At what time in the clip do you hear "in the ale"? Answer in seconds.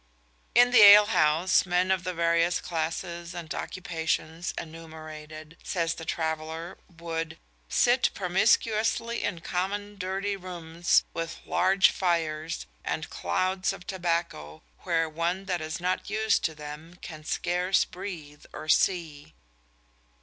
0.55-1.05